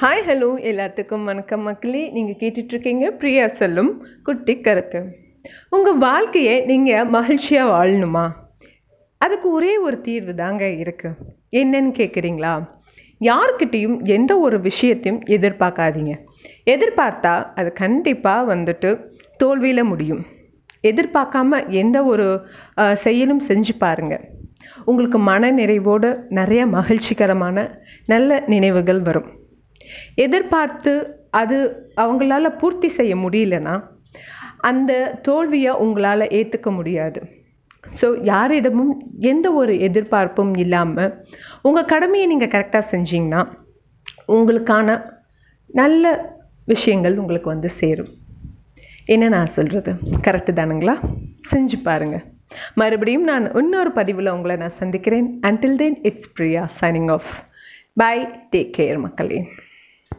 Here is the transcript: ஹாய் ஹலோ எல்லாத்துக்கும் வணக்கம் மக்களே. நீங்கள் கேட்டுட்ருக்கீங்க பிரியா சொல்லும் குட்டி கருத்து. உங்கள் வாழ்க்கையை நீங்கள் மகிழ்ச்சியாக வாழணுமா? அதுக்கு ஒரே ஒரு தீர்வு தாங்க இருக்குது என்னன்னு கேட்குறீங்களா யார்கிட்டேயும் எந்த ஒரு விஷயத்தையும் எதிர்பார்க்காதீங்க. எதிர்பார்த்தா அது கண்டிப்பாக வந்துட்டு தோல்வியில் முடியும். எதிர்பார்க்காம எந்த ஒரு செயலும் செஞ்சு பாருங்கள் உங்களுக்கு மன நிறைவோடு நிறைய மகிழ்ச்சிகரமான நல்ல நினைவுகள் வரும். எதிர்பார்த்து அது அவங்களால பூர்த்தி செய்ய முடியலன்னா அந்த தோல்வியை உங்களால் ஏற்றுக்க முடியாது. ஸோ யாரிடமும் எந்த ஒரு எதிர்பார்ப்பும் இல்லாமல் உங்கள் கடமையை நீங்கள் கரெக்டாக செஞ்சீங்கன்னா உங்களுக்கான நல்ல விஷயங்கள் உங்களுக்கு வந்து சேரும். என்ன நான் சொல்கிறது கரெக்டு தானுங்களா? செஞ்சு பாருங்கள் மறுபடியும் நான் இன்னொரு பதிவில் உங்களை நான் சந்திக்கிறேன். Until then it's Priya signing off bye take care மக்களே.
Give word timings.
ஹாய் 0.00 0.20
ஹலோ 0.26 0.48
எல்லாத்துக்கும் 0.70 1.24
வணக்கம் 1.28 1.64
மக்களே. 1.68 2.00
நீங்கள் 2.16 2.36
கேட்டுட்ருக்கீங்க 2.40 3.06
பிரியா 3.20 3.46
சொல்லும் 3.60 3.88
குட்டி 4.26 4.54
கருத்து. 4.66 5.00
உங்கள் 5.76 5.96
வாழ்க்கையை 6.04 6.52
நீங்கள் 6.68 7.08
மகிழ்ச்சியாக 7.14 7.70
வாழணுமா? 7.72 8.22
அதுக்கு 9.24 9.48
ஒரே 9.56 9.72
ஒரு 9.86 9.96
தீர்வு 10.00 10.32
தாங்க 10.42 10.64
இருக்குது 10.82 11.18
என்னன்னு 11.60 11.90
கேட்குறீங்களா 12.00 12.52
யார்கிட்டேயும் 13.20 13.96
எந்த 14.16 14.38
ஒரு 14.44 14.60
விஷயத்தையும் 14.68 15.20
எதிர்பார்க்காதீங்க. 15.36 16.14
எதிர்பார்த்தா 16.74 17.34
அது 17.62 17.72
கண்டிப்பாக 17.82 18.46
வந்துட்டு 18.54 18.92
தோல்வியில் 19.42 19.90
முடியும். 19.92 20.22
எதிர்பார்க்காம 20.90 21.60
எந்த 21.82 22.04
ஒரு 22.12 22.28
செயலும் 23.06 23.42
செஞ்சு 23.48 23.76
பாருங்கள் 23.84 24.24
உங்களுக்கு 24.84 25.20
மன 25.32 25.52
நிறைவோடு 25.60 26.12
நிறைய 26.40 26.62
மகிழ்ச்சிகரமான 26.78 27.68
நல்ல 28.14 28.40
நினைவுகள் 28.54 29.02
வரும். 29.10 29.28
எதிர்பார்த்து 30.24 30.92
அது 31.40 31.56
அவங்களால 32.04 32.50
பூர்த்தி 32.60 32.88
செய்ய 32.98 33.14
முடியலன்னா 33.16 33.74
அந்த 34.70 34.92
தோல்வியை 35.22 35.72
உங்களால் 35.84 36.30
ஏற்றுக்க 36.38 36.68
முடியாது. 36.76 37.20
ஸோ 37.98 38.06
யாரிடமும் 38.22 38.94
எந்த 39.32 39.46
ஒரு 39.60 39.72
எதிர்பார்ப்பும் 39.88 40.54
இல்லாமல் 40.64 41.12
உங்கள் 41.68 41.90
கடமையை 41.92 42.26
நீங்கள் 42.32 42.52
கரெக்டாக 42.54 42.84
செஞ்சீங்கன்னா 42.92 43.42
உங்களுக்கான 44.36 44.96
நல்ல 45.80 46.04
விஷயங்கள் 46.72 47.20
உங்களுக்கு 47.22 47.48
வந்து 47.54 47.70
சேரும். 47.80 48.10
என்ன 49.14 49.28
நான் 49.36 49.54
சொல்கிறது 49.58 49.92
கரெக்டு 50.26 50.52
தானுங்களா? 50.58 50.94
செஞ்சு 51.50 51.78
பாருங்கள் 51.82 52.24
மறுபடியும் 52.80 53.26
நான் 53.30 53.46
இன்னொரு 53.60 53.90
பதிவில் 53.92 54.34
உங்களை 54.34 54.56
நான் 54.62 54.78
சந்திக்கிறேன். 54.80 55.28
Until 55.48 55.78
then 55.82 55.98
it's 56.02 56.32
Priya 56.32 56.62
signing 56.80 57.10
off 57.16 57.30
bye 58.02 58.16
take 58.52 58.74
care 58.78 59.00
மக்களே. 59.06 59.40